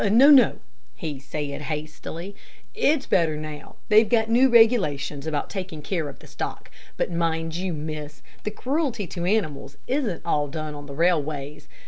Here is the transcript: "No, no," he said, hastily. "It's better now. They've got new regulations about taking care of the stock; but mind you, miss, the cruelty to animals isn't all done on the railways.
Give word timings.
"No, 0.11 0.31
no," 0.31 0.57
he 0.95 1.19
said, 1.19 1.61
hastily. 1.61 2.35
"It's 2.73 3.05
better 3.05 3.37
now. 3.37 3.75
They've 3.89 4.09
got 4.09 4.31
new 4.31 4.49
regulations 4.49 5.27
about 5.27 5.47
taking 5.47 5.83
care 5.83 6.09
of 6.09 6.17
the 6.17 6.25
stock; 6.25 6.71
but 6.97 7.11
mind 7.11 7.55
you, 7.55 7.71
miss, 7.71 8.23
the 8.43 8.49
cruelty 8.49 9.05
to 9.05 9.25
animals 9.27 9.77
isn't 9.85 10.25
all 10.25 10.47
done 10.47 10.73
on 10.73 10.87
the 10.87 10.95
railways. 10.95 11.67